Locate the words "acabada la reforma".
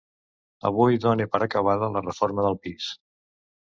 1.47-2.47